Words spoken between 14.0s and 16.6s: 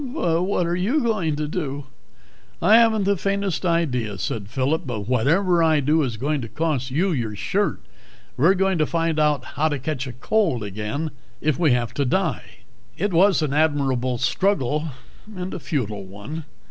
struggle, and a futile one.